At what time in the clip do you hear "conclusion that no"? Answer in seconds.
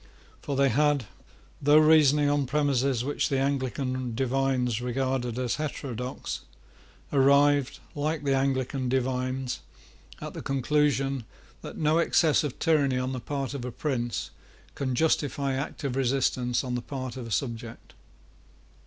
10.41-11.99